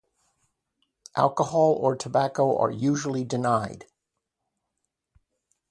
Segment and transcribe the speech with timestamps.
[1.15, 3.85] Alcohol or tobacco are usually denied.